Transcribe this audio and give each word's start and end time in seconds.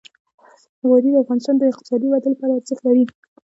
وادي 0.89 1.09
د 1.13 1.17
افغانستان 1.23 1.55
د 1.57 1.63
اقتصادي 1.71 2.07
ودې 2.09 2.29
لپاره 2.31 2.51
ارزښت 2.59 2.81
لري. 2.87 3.03